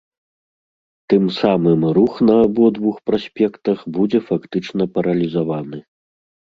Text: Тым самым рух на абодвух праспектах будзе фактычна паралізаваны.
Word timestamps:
Тым 1.13 1.23
самым 1.41 1.85
рух 1.97 2.13
на 2.31 2.35
абодвух 2.47 2.95
праспектах 3.11 3.77
будзе 3.95 4.19
фактычна 4.33 4.93
паралізаваны. 4.99 5.77